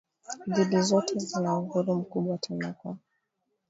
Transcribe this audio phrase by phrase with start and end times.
[0.53, 2.97] dini zote zina uhuru mkubwa tena kwa